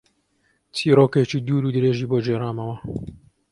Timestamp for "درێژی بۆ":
1.75-2.17